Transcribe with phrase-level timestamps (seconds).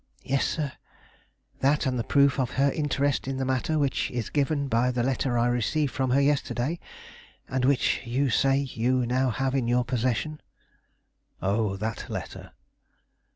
[0.23, 0.71] "Yes, sir;
[1.59, 5.03] that and the proof of her interest in the matter which is given by the
[5.03, 6.79] letter I received from her yesterday,
[7.47, 10.41] and which you say you have now in your possession."
[11.39, 12.53] Oh, that letter!